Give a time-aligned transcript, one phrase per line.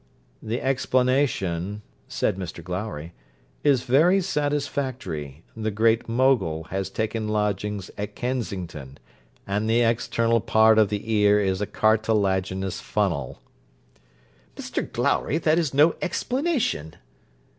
[0.41, 3.13] 'The explanation,' said Mr Glowry,
[3.63, 5.43] 'is very satisfactory.
[5.55, 8.97] The Great Mogul has taken lodgings at Kensington,
[9.45, 13.41] and the external part of the ear is a cartilaginous funnel.'
[14.55, 16.95] 'Mr Glowry, that is no explanation.'